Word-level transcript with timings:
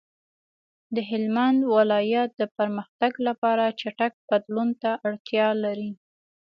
د 0.95 0.97
هلمند 1.09 1.59
ولایت 1.75 2.29
د 2.41 2.43
پرمختګ 2.57 3.11
لپاره 3.27 3.75
چټک 3.79 4.13
بدلون 4.29 4.69
ته 4.81 4.91
اړتیا 5.07 5.47
لري. 5.63 5.91